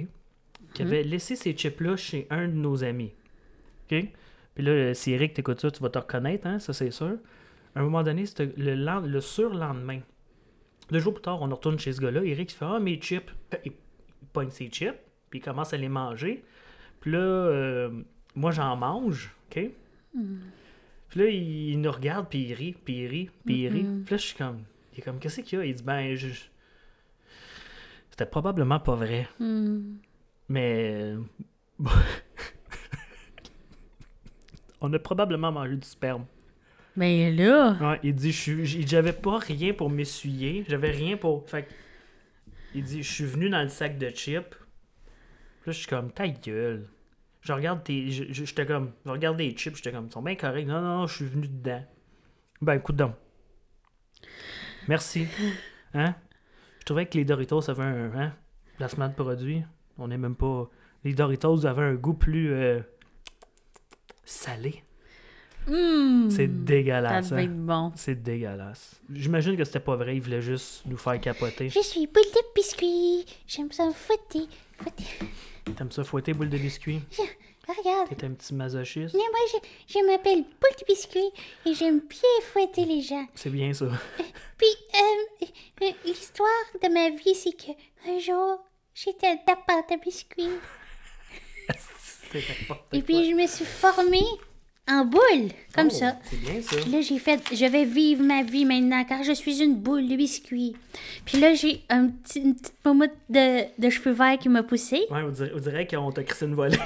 Qui 0.73 0.81
avait 0.81 1.03
laissé 1.03 1.35
ces 1.35 1.53
chips-là 1.53 1.95
chez 1.95 2.27
un 2.29 2.47
de 2.47 2.53
nos 2.53 2.83
amis. 2.83 3.13
OK? 3.91 4.05
Puis 4.53 4.63
là, 4.63 4.93
si 4.93 5.11
Eric 5.13 5.33
t'écoute 5.33 5.59
ça, 5.61 5.71
tu 5.71 5.81
vas 5.81 5.89
te 5.89 5.97
reconnaître, 5.97 6.45
hein? 6.47 6.59
Ça, 6.59 6.73
c'est 6.73 6.91
sûr. 6.91 7.17
À 7.73 7.79
un 7.79 7.83
moment 7.83 8.03
donné, 8.03 8.25
c'était 8.25 8.51
le, 8.57 8.75
len- 8.75 9.05
le 9.05 9.21
surlendemain. 9.21 9.99
Deux 10.91 10.99
jours 10.99 11.13
plus 11.13 11.21
tard, 11.23 11.41
on 11.41 11.47
retourne 11.49 11.79
chez 11.79 11.93
ce 11.93 12.01
gars-là. 12.01 12.23
Eric 12.23 12.51
il 12.51 12.55
fait 12.55 12.65
Ah, 12.65 12.79
mes 12.79 12.95
chips. 12.97 13.31
Il, 13.65 13.71
il 13.71 14.27
pogne 14.33 14.49
ses 14.49 14.67
chips, 14.67 14.93
puis 15.29 15.39
il 15.39 15.41
commence 15.41 15.73
à 15.73 15.77
les 15.77 15.89
manger. 15.89 16.43
Puis 16.99 17.11
là, 17.11 17.17
euh, 17.19 17.89
moi, 18.35 18.51
j'en 18.51 18.75
mange, 18.75 19.33
OK? 19.49 19.69
Puis 21.09 21.19
là, 21.19 21.27
il, 21.27 21.79
nous 21.79 21.91
regarde, 21.91 22.27
puis 22.29 22.39
il 22.43 22.53
rit, 22.53 22.75
puis 22.83 23.03
il 23.03 23.07
rit, 23.07 23.29
puis 23.45 23.61
il 23.63 23.67
rit. 23.69 23.83
Puis 24.05 24.11
là, 24.11 24.17
je 24.17 24.25
suis 24.25 24.35
comme, 24.35 24.63
il 24.93 24.99
est 24.99 25.01
comme, 25.01 25.19
qu'est-ce 25.19 25.41
qu'il 25.41 25.59
y 25.59 25.61
a? 25.61 25.65
Il 25.65 25.73
dit, 25.75 25.83
ben, 25.83 26.15
je... 26.15 26.27
C'était 28.09 28.25
probablement 28.25 28.79
pas 28.79 28.95
vrai, 28.95 29.27
Hmm. 29.39 29.95
mais... 30.49 31.13
On 34.81 34.91
a 34.93 34.99
probablement 34.99 35.51
mangé 35.51 35.75
du 35.75 35.87
sperme. 35.87 36.25
Mais 36.95 37.31
là, 37.31 37.75
Ouais, 37.81 37.99
il 38.03 38.13
dit, 38.15 38.31
j'avais 38.31 39.13
pas 39.13 39.37
rien 39.39 39.73
pour 39.73 39.89
m'essuyer, 39.89 40.63
j'avais 40.67 40.91
rien 40.91 41.17
pour... 41.17 41.49
Fait 41.49 41.67
il 42.73 42.83
dit, 42.83 43.03
je 43.03 43.11
suis 43.11 43.25
venu 43.25 43.49
dans 43.49 43.61
le 43.63 43.69
sac 43.69 43.97
de 43.97 44.09
chips. 44.09 44.49
Puis 44.49 45.67
là, 45.67 45.71
je 45.71 45.77
suis 45.79 45.87
comme, 45.87 46.11
ta 46.11 46.27
gueule. 46.27 46.87
Je 47.45 47.53
regarde 47.53 47.83
tes... 47.83 48.09
je- 48.09 48.25
je- 48.33 48.43
J'étais 48.43 48.65
comme, 48.65 48.91
je 49.05 49.11
regarde 49.11 49.37
les 49.37 49.51
chips, 49.55 49.75
j'étais 49.77 49.91
comme, 49.91 50.07
ils 50.07 50.11
sont 50.11 50.21
bien 50.23 50.35
corrects. 50.35 50.67
Non, 50.67 50.81
non, 50.81 50.97
non, 50.99 51.07
je 51.07 51.15
suis 51.15 51.25
venu 51.25 51.47
dedans. 51.47 51.83
Ben, 52.61 52.73
écoute 52.73 52.95
donc. 52.95 53.13
Merci. 54.87 55.27
Hein? 55.93 56.15
Je 56.79 56.85
trouvais 56.85 57.05
que 57.05 57.17
les 57.17 57.25
Doritos 57.25 57.69
avaient 57.69 57.83
un 57.83 58.11
hein, 58.19 58.33
placement 58.77 59.07
de 59.07 59.13
produit. 59.13 59.63
On 59.97 60.07
n'est 60.07 60.17
même 60.17 60.35
pas... 60.35 60.69
Les 61.03 61.13
Doritos 61.13 61.65
avaient 61.65 61.83
un 61.83 61.93
goût 61.95 62.13
plus 62.15 62.51
euh, 62.51 62.79
salé. 64.23 64.83
Hum, 65.67 66.29
C'est 66.29 66.47
Ça 66.47 66.53
dégueulasse. 66.53 67.29
devait 67.29 67.41
hein. 67.41 67.45
être 67.45 67.65
bon. 67.65 67.91
C'est 67.95 68.21
dégueulasse. 68.21 69.01
J'imagine 69.11 69.55
que 69.57 69.63
c'était 69.63 69.79
pas 69.79 69.95
vrai, 69.95 70.15
ils 70.15 70.21
voulaient 70.21 70.41
juste 70.41 70.85
nous 70.85 70.97
faire 70.97 71.19
capoter. 71.19 71.69
Je 71.69 71.79
suis 71.79 72.05
boule 72.07 72.23
de 72.23 72.53
biscuit. 72.55 73.25
J'aime 73.47 73.71
ça 73.71 73.87
me 73.87 73.93
fouetter. 73.93 74.47
T'aimes 75.75 75.91
ça 75.91 76.03
fouetter, 76.03 76.33
boule 76.33 76.49
de 76.49 76.57
biscuit? 76.57 77.01
Regarde. 77.67 78.09
T'es 78.09 78.25
un 78.25 78.31
petit 78.33 78.53
masochiste? 78.53 79.15
Mais 79.15 79.19
moi, 79.19 79.39
je, 79.51 79.93
je 79.93 80.05
m'appelle 80.05 80.43
boule 80.43 80.75
de 80.79 80.85
biscuit 80.87 81.31
et 81.65 81.73
j'aime 81.73 81.99
bien 82.01 82.29
fouetter 82.43 82.85
les 82.85 83.01
gens. 83.01 83.25
C'est 83.33 83.49
bien 83.49 83.73
ça. 83.73 83.87
Puis, 84.57 84.67
euh, 84.93 85.45
euh, 85.81 85.91
l'histoire 86.05 86.49
de 86.81 86.87
ma 86.89 87.09
vie, 87.09 87.33
c'est 87.33 87.53
que 87.53 87.71
un 88.07 88.19
jour, 88.19 88.59
j'étais 88.93 89.27
un 89.27 89.37
tapin 89.37 89.81
de 89.89 89.99
biscuits. 89.99 90.59
Et 92.93 93.01
puis, 93.01 93.29
je 93.29 93.35
me 93.35 93.47
suis 93.47 93.65
formée 93.65 94.25
en 94.87 95.03
boule, 95.03 95.49
comme 95.73 95.87
Oh, 95.87 95.95
ça. 95.95 96.19
C'est 96.29 96.39
bien 96.39 96.61
ça. 96.61 96.75
Puis 96.77 96.91
là, 96.91 97.01
j'ai 97.01 97.17
fait, 97.17 97.41
je 97.51 97.65
vais 97.65 97.85
vivre 97.85 98.23
ma 98.23 98.43
vie 98.43 98.65
maintenant 98.65 99.03
car 99.03 99.23
je 99.23 99.31
suis 99.31 99.63
une 99.63 99.75
boule 99.75 100.07
de 100.07 100.15
biscuits. 100.15 100.75
Puis 101.25 101.39
là, 101.39 101.55
j'ai 101.55 101.81
un 101.89 102.09
petit, 102.09 102.39
une 102.41 102.55
petite 102.55 102.75
pomotte 102.83 103.15
de, 103.29 103.63
de 103.81 103.89
cheveux 103.89 104.11
verts 104.11 104.37
qui 104.37 104.47
m'a 104.49 104.61
poussé. 104.61 105.01
Ouais, 105.09 105.23
on 105.23 105.29
dirait, 105.31 105.51
on 105.55 105.59
dirait 105.59 105.87
qu'on 105.87 106.11
t'a 106.11 106.23
crissé 106.23 106.45
une 106.45 106.53
volée. 106.53 106.77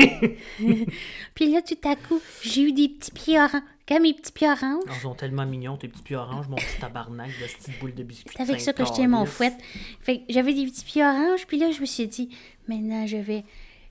Puis 1.36 1.52
là, 1.52 1.62
tout 1.62 1.90
à 1.90 1.96
coup, 1.98 2.22
j'ai 2.42 2.62
eu 2.62 2.72
des 2.72 2.88
petits 2.88 3.12
pieds 3.12 3.38
oranges. 3.38 3.62
Comme 3.86 4.04
mes 4.04 4.14
petits 4.14 4.32
pieds 4.32 4.48
oranges. 4.48 4.84
Ils 4.88 5.02
sont 5.02 5.16
tellement 5.16 5.46
mignons, 5.48 5.76
tes 5.76 5.88
petits 5.88 6.04
pieds 6.04 6.16
oranges, 6.16 6.48
mon 6.48 6.58
petit 6.58 6.80
tabarnak 6.80 7.28
de 7.28 7.46
petite 7.48 7.80
boule 7.80 7.96
de 7.96 8.04
biscuit. 8.04 8.32
C'est 8.38 8.44
avec 8.44 8.62
ça 8.62 8.72
que 8.72 8.86
je 8.86 8.92
tiens 8.94 9.08
mon 9.08 9.26
fouet. 9.26 9.52
Fait 10.00 10.20
que 10.20 10.24
j'avais 10.30 10.54
des 10.54 10.66
petits 10.68 10.86
pieds 10.86 11.04
oranges, 11.04 11.48
puis 11.48 11.58
là, 11.58 11.72
je 11.72 11.82
me 11.82 11.88
suis 11.88 12.08
dit, 12.08 12.30
maintenant, 12.68 13.08
je 13.08 13.18
vais 13.18 13.44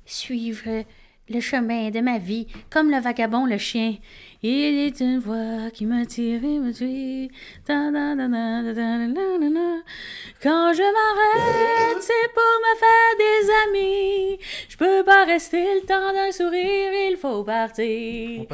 suivre 0.06 0.84
le 1.30 1.40
chemin 1.40 1.90
de 1.90 2.00
ma 2.00 2.18
vie, 2.18 2.46
comme 2.70 2.90
le 2.90 3.00
vagabond 3.00 3.46
le 3.46 3.58
chien. 3.58 3.96
Il 4.40 4.78
est 4.86 5.00
une 5.00 5.18
voix 5.18 5.68
qui 5.72 5.84
me 5.84 6.04
tire 6.06 6.44
et 6.44 6.58
me 6.60 6.72
tue. 6.72 7.28
Quand 7.66 7.90
je 10.72 10.82
m'arrête, 10.96 12.00
c'est 12.00 12.32
pour 12.32 12.60
me 12.62 12.74
faire 12.78 13.16
des 13.18 13.50
amis. 13.66 14.38
Je 14.68 14.76
peux 14.76 15.02
pas 15.04 15.24
rester 15.24 15.74
le 15.74 15.80
temps 15.80 16.12
d'un 16.12 16.30
sourire, 16.30 16.92
il 17.10 17.16
faut 17.20 17.42
partir. 17.42 18.44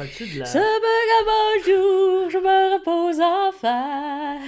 Ce 0.47 0.57
vagabond 0.57 1.63
jour, 1.63 2.29
je 2.31 2.37
me 2.39 2.73
repose 2.73 3.21
enfin. 3.21 4.39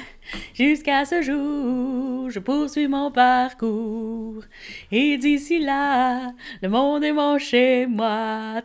Jusqu'à 0.57 1.05
ce 1.05 1.21
jour, 1.21 2.31
je 2.31 2.39
poursuis 2.39 2.87
mon 2.87 3.11
parcours. 3.11 4.43
Et 4.91 5.15
d'ici 5.19 5.59
là, 5.59 6.33
le 6.63 6.67
monde 6.69 7.03
est 7.03 7.13
mon 7.13 7.37
chez 7.37 7.85
moi. 7.85 8.63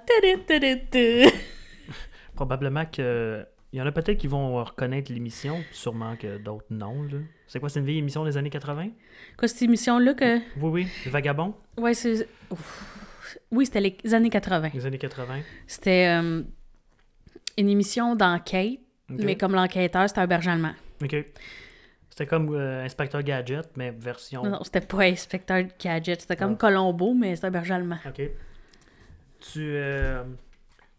Probablement 2.34 2.86
que... 2.86 3.44
Il 3.74 3.78
y 3.78 3.82
en 3.82 3.86
a 3.86 3.92
peut-être 3.92 4.16
qui 4.16 4.26
vont 4.26 4.64
reconnaître 4.64 5.12
l'émission, 5.12 5.62
sûrement 5.70 6.16
que 6.16 6.38
d'autres 6.38 6.64
non, 6.70 7.02
là. 7.02 7.18
C'est 7.46 7.60
quoi, 7.60 7.68
c'est 7.68 7.80
une 7.80 7.84
vieille 7.86 7.98
émission 7.98 8.24
des 8.24 8.38
années 8.38 8.48
80? 8.48 8.88
Quoi, 9.38 9.48
cette 9.48 9.60
émission-là 9.60 10.14
que. 10.14 10.38
Oui, 10.38 10.70
oui. 10.70 10.88
Le 11.04 11.10
Vagabond, 11.10 11.54
Ouais, 11.76 11.92
c'est. 11.92 12.26
Ouf. 12.50 13.36
Oui, 13.50 13.66
c'était 13.66 13.80
les 13.80 14.14
années 14.14 14.30
80. 14.30 14.70
des 14.70 14.86
années 14.86 14.98
80. 14.98 15.40
C'était 15.66 16.06
euh, 16.08 16.42
une 17.58 17.68
émission 17.68 18.16
d'enquête, 18.16 18.80
mais 19.10 19.36
comme 19.36 19.54
l'enquêteur, 19.54 20.08
c'était 20.08 20.20
un 20.22 20.26
berger 20.26 20.50
allemand. 20.50 20.72
OK. 21.02 21.16
C'était 22.12 22.26
comme 22.26 22.54
euh, 22.54 22.84
Inspecteur 22.84 23.22
Gadget, 23.22 23.70
mais 23.74 23.90
version... 23.90 24.42
Non, 24.42 24.50
non, 24.50 24.64
c'était 24.64 24.82
pas 24.82 25.04
Inspecteur 25.04 25.62
Gadget, 25.82 26.20
c'était 26.20 26.36
comme 26.36 26.52
Ah. 26.52 26.56
Colombo, 26.56 27.14
mais 27.14 27.34
c'était 27.36 27.46
un 27.46 27.50
berger 27.50 27.72
allemand. 27.72 27.96
OK. 28.06 28.20
Tu, 29.40 29.60
euh, 29.60 30.22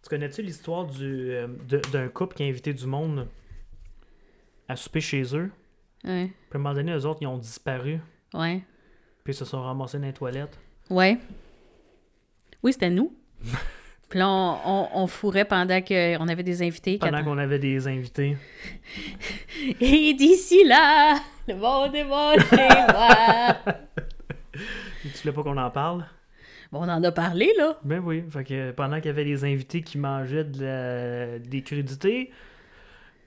tu 0.01 0.09
connais-tu 0.09 0.41
l'histoire 0.41 0.87
du, 0.87 1.29
euh, 1.31 1.45
de- 1.69 1.81
d'un 1.91 2.07
couple 2.07 2.35
qui 2.35 2.41
a 2.41 2.47
invité 2.47 2.73
du 2.73 2.87
monde 2.87 3.27
à 4.67 4.75
souper 4.75 5.01
chez 5.01 5.21
eux? 5.37 5.51
Ouais. 6.03 6.31
Puis 6.49 6.53
à 6.53 6.55
un 6.55 6.57
moment 6.57 6.73
donné, 6.73 6.91
eux 6.93 7.05
autres, 7.05 7.19
ils 7.21 7.27
ont 7.27 7.37
disparu. 7.37 7.99
Ouais. 8.33 8.63
Puis 9.23 9.33
ils 9.33 9.37
se 9.37 9.45
sont 9.45 9.61
ramassés 9.61 9.99
dans 9.99 10.07
les 10.07 10.13
toilettes. 10.13 10.57
Ouais. 10.89 11.19
Oui, 12.63 12.73
c'était 12.73 12.89
nous. 12.89 13.15
Puis 14.13 14.19
là, 14.19 14.29
on, 14.29 14.59
on, 14.63 14.87
on 14.93 15.07
fourrait 15.07 15.43
pendant 15.43 15.81
qu'on 15.81 16.27
avait 16.27 16.43
des 16.43 16.61
invités. 16.61 16.99
Pendant 16.99 17.23
qu'on 17.23 17.39
avait 17.39 17.57
des 17.57 17.87
invités. 17.87 18.37
Et 19.81 20.13
d'ici 20.13 20.63
là, 20.65 21.15
le 21.47 21.55
monde 21.55 21.95
est 21.95 22.03
mon 22.03 22.33
chez 22.37 22.67
moi. 22.93 23.57
Tu 25.01 25.09
voulais 25.23 25.33
pas 25.33 25.41
qu'on 25.41 25.57
en 25.57 25.71
parle? 25.71 26.05
Bon, 26.71 26.81
on 26.83 26.89
en 26.89 27.03
a 27.03 27.11
parlé, 27.11 27.51
là. 27.57 27.79
Ben 27.83 28.03
oui. 28.05 28.23
Fait 28.29 28.43
que 28.43 28.69
pendant 28.69 28.97
qu'il 28.97 29.07
y 29.07 29.09
avait 29.09 29.25
des 29.25 29.43
invités 29.45 29.81
qui 29.81 29.97
mangeaient 29.97 30.43
de 30.43 30.63
la- 30.63 31.39
des 31.39 31.63
crudités, 31.63 32.29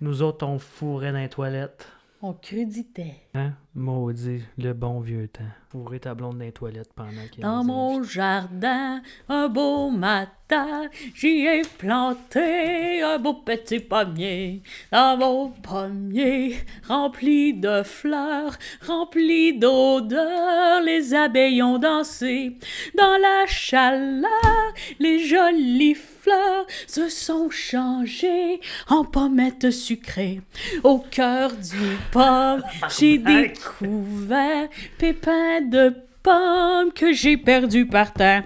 nous 0.00 0.22
autres, 0.22 0.46
on 0.46 0.60
fourrait 0.60 1.10
dans 1.10 1.18
les 1.18 1.28
toilettes. 1.28 1.88
On 2.22 2.32
créditait. 2.32 3.16
Hein? 3.36 3.52
Maudit, 3.74 4.40
le 4.56 4.72
bon 4.72 5.00
vieux 5.00 5.28
temps. 5.28 5.42
Fourrer 5.68 6.00
ta 6.00 6.14
blonde 6.14 6.38
dans 6.38 6.44
les 6.44 6.52
toilettes 6.52 6.92
pendant 6.94 7.26
qu'il 7.30 7.42
y 7.42 7.44
a 7.44 7.48
Dans 7.48 7.62
mon 7.62 8.02
jardin, 8.02 9.02
un 9.28 9.48
beau 9.48 9.90
matin, 9.90 10.84
j'y 11.14 11.44
ai 11.44 11.60
planté 11.76 13.02
un 13.02 13.18
beau 13.18 13.34
petit 13.34 13.80
pommier. 13.80 14.62
Dans 14.92 15.18
mon 15.18 15.50
pommier, 15.50 16.56
rempli 16.88 17.52
de 17.52 17.82
fleurs, 17.82 18.56
rempli 18.86 19.58
d'odeurs, 19.58 20.80
les 20.82 21.12
abeilles 21.12 21.62
ont 21.62 21.78
dansé. 21.78 22.56
Dans 22.96 23.20
la 23.20 23.44
chaleur, 23.46 24.72
les 24.98 25.18
jolies 25.18 25.96
fleurs 25.96 26.66
se 26.86 27.10
sont 27.10 27.50
changées 27.50 28.60
en 28.88 29.04
pommettes 29.04 29.70
sucrées. 29.70 30.40
Au 30.82 30.98
cœur 30.98 31.50
du 31.52 31.98
pomme, 32.10 32.62
j'ai. 32.98 33.25
Découvert 33.26 34.68
pépins 34.98 35.60
de 35.62 35.94
pommes 36.22 36.92
que 36.92 37.12
j'ai 37.12 37.36
perdus 37.36 37.86
par 37.86 38.12
terre. 38.12 38.44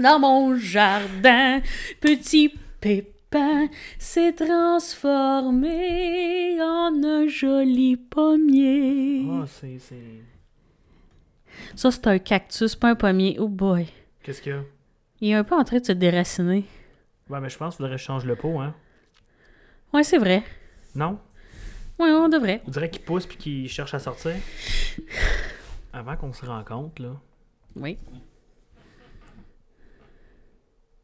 Dans 0.00 0.18
mon 0.18 0.56
jardin, 0.56 1.60
petit 2.00 2.52
pépin 2.80 3.68
s'est 3.98 4.32
transformé 5.32 6.60
en 6.60 6.92
un 7.04 7.26
joli 7.28 7.96
pommier. 7.96 9.26
Ah, 9.30 9.44
c'est. 9.46 9.78
c'est- 9.78 9.96
Ça, 11.76 11.90
c'est 11.90 12.06
un 12.06 12.18
cactus, 12.18 12.74
pas 12.76 12.90
un 12.90 12.94
pommier. 12.94 13.36
Oh 13.38 13.48
boy. 13.48 13.86
Qu'est-ce 14.22 14.40
qu'il 14.42 14.52
y 14.52 14.54
a? 14.56 14.62
Il 15.20 15.30
est 15.30 15.34
un 15.34 15.44
peu 15.44 15.54
en 15.54 15.64
train 15.64 15.78
de 15.78 15.84
se 15.84 15.92
déraciner. 15.92 16.64
Ouais, 17.28 17.40
mais 17.40 17.48
je 17.48 17.56
pense 17.56 17.74
qu'il 17.76 17.82
faudrait 17.84 17.96
que 17.96 18.00
je 18.00 18.04
change 18.06 18.24
le 18.24 18.34
pot, 18.36 18.58
hein? 18.60 18.74
Ouais, 19.92 20.02
c'est 20.02 20.18
vrai. 20.18 20.42
Non? 20.94 21.18
Ouais, 22.02 22.10
on 22.10 22.28
devrait. 22.28 22.62
On 22.66 22.70
dirait 22.70 22.90
qu'il 22.90 23.02
pousse 23.02 23.26
puis 23.26 23.36
qu'il 23.36 23.68
cherche 23.68 23.94
à 23.94 23.98
sortir. 23.98 24.34
Avant 25.92 26.16
qu'on 26.16 26.32
se 26.32 26.44
rencontre, 26.46 27.02
là, 27.02 27.20
Oui. 27.76 27.98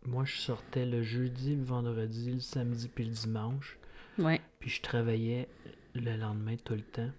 moi, 0.06 0.24
je 0.24 0.36
sortais 0.38 0.86
le 0.86 1.02
jeudi, 1.02 1.54
le 1.56 1.62
vendredi, 1.64 2.32
le 2.32 2.40
samedi 2.40 2.88
puis 2.88 3.04
le 3.04 3.10
dimanche. 3.12 3.78
Ouais. 4.18 4.40
Puis 4.58 4.70
je 4.70 4.80
travaillais 4.82 5.48
le 5.94 6.16
lendemain 6.16 6.56
tout 6.64 6.74
le 6.74 6.82
temps. 6.82 7.10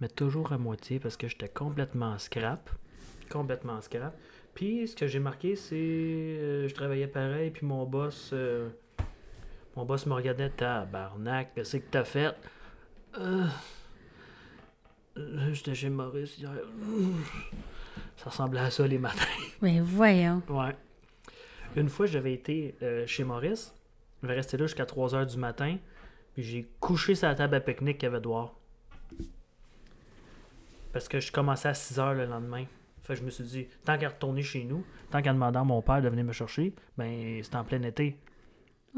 Mais 0.00 0.08
toujours 0.08 0.52
à 0.52 0.58
moitié 0.58 0.98
parce 1.00 1.16
que 1.16 1.28
j'étais 1.28 1.48
complètement 1.48 2.16
scrap. 2.18 2.70
Complètement 3.28 3.80
scrap. 3.82 4.16
Puis 4.54 4.88
ce 4.88 4.96
que 4.96 5.06
j'ai 5.06 5.18
marqué, 5.18 5.56
c'est. 5.56 5.74
euh, 5.76 6.68
je 6.68 6.74
travaillais 6.74 7.06
pareil, 7.06 7.50
puis 7.50 7.66
mon 7.66 7.84
boss. 7.84 8.30
euh, 8.32 8.68
mon 9.76 9.84
boss 9.84 10.06
me 10.06 10.14
regardait, 10.14 10.50
tabarnak, 10.50 11.54
qu'est-ce 11.54 11.76
que 11.76 11.90
t'as 11.90 12.04
fait? 12.04 12.34
Euh, 13.18 13.46
euh, 15.16 15.52
J'étais 15.52 15.74
chez 15.74 15.90
Maurice 15.90 16.38
hier. 16.38 16.52
Ça 18.16 18.30
ressemblait 18.30 18.60
à 18.60 18.70
ça 18.70 18.86
les 18.86 18.98
matins. 18.98 19.24
Mais 19.62 19.80
voyons. 19.80 20.42
Ouais. 20.48 20.76
Une 21.76 21.88
fois, 21.88 22.06
j'avais 22.06 22.32
été 22.32 22.74
euh, 22.82 23.06
chez 23.06 23.24
Maurice. 23.24 23.74
J'avais 24.22 24.34
resté 24.34 24.56
là 24.56 24.66
jusqu'à 24.66 24.86
3 24.86 25.14
h 25.14 25.26
du 25.26 25.38
matin. 25.38 25.76
Puis 26.34 26.42
j'ai 26.42 26.70
couché 26.80 27.14
sur 27.14 27.28
la 27.28 27.34
table 27.34 27.54
à 27.54 27.60
pique-nique 27.60 27.98
qu'il 27.98 28.08
y 28.08 28.12
avait 28.12 28.20
dehors. 28.20 28.58
Parce 30.92 31.08
que 31.08 31.20
je 31.20 31.30
commençais 31.30 31.68
à 31.68 31.74
6 31.74 31.98
h 31.98 32.14
le 32.14 32.26
lendemain. 32.26 32.64
Fait 33.02 33.14
que 33.14 33.20
je 33.20 33.24
me 33.24 33.30
suis 33.30 33.44
dit, 33.44 33.66
tant 33.84 33.96
qu'à 33.96 34.08
retourner 34.08 34.42
chez 34.42 34.64
nous, 34.64 34.84
tant 35.10 35.22
qu'à 35.22 35.32
demander 35.32 35.58
à 35.58 35.64
mon 35.64 35.80
père 35.82 36.02
de 36.02 36.08
venir 36.08 36.24
me 36.24 36.32
chercher, 36.32 36.74
ben 36.98 37.42
c'était 37.42 37.56
en 37.56 37.64
plein 37.64 37.82
été. 37.82 38.16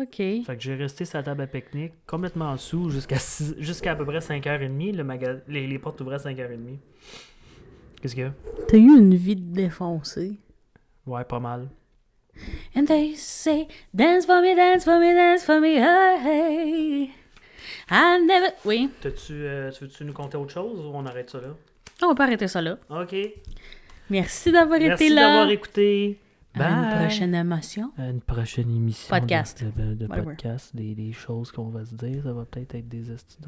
OK. 0.01 0.17
Fait 0.17 0.43
que 0.47 0.59
j'ai 0.61 0.75
resté 0.75 1.05
sur 1.05 1.19
la 1.19 1.23
table 1.23 1.43
à 1.43 1.47
pique-nique, 1.47 1.93
complètement 2.07 2.47
en 2.47 2.55
dessous, 2.55 2.89
jusqu'à 2.91 3.17
jusqu'à 3.59 3.93
à 3.93 3.95
peu 3.97 4.05
près 4.07 4.19
5h30. 4.21 4.97
Le 4.97 5.05
maga- 5.05 5.41
les, 5.49 5.67
les 5.67 5.79
portes 5.79 6.01
ouvraient 6.01 6.17
à 6.17 6.31
5h30. 6.31 6.79
Qu'est-ce 8.01 8.15
qu'il 8.15 8.25
y 8.25 8.27
a? 8.27 8.33
T'as 8.69 8.77
eu 8.79 8.81
une 8.99 9.15
vie 9.15 9.37
de 9.37 9.53
défoncé. 9.55 10.33
Ouais, 11.07 11.25
pas 11.25 11.41
mal. 11.41 11.69
And 12.75 12.87
they 12.87 13.15
say, 13.17 13.69
dance 13.93 14.25
for 14.25 14.41
me, 14.41 14.57
dance 14.57 14.85
for 14.85 14.99
me, 14.99 15.15
dance 15.15 15.45
for 15.45 15.61
me, 15.61 15.77
hey. 15.77 17.11
I 17.91 18.19
never... 18.27 18.49
Oui. 18.65 18.89
T'as-tu, 19.03 19.33
euh, 19.35 19.71
tu 19.71 19.85
veux-tu 19.85 20.05
nous 20.05 20.13
conter 20.15 20.37
autre 20.39 20.53
chose 20.53 20.81
ou 20.81 20.91
on 20.95 21.05
arrête 21.05 21.29
ça 21.31 21.41
là? 21.41 21.49
On 22.03 22.15
peut 22.15 22.23
arrêter 22.23 22.49
ça 22.49 22.63
là. 22.63 22.79
OK. 22.91 23.15
Merci 24.11 24.51
d'avoir 24.51 24.81
Merci 24.81 25.05
été 25.05 25.15
là. 25.15 25.23
d'avoir 25.23 25.51
écouté. 25.51 26.19
À 26.55 26.69
une 26.71 26.99
prochaine 27.01 27.35
émotion. 27.35 27.93
À 27.97 28.09
une 28.09 28.21
prochaine 28.21 28.71
émission. 28.75 29.09
Podcast. 29.17 29.65
De, 29.65 29.71
de- 29.85 29.95
de 29.95 30.07
Whatever. 30.07 30.25
podcast, 30.27 30.75
des, 30.77 30.95
des 30.95 31.13
choses 31.13 31.51
qu'on 31.53 31.69
va 31.71 31.85
se 31.85 31.95
dire. 31.95 32.23
Ça 32.25 32.33
va 32.33 32.45
peut-être 32.45 32.75
être 32.75 32.89
des 32.89 33.11
astuces 33.11 33.41